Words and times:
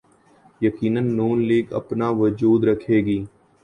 یقینا 0.61 1.01
نون 1.17 1.37
لیگ 1.47 1.65
اپنا 1.79 2.07
وجود 2.21 2.59
رکھے 2.69 2.97
گی۔ 3.05 3.19